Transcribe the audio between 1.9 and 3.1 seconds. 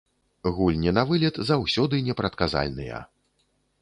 непрадказальныя.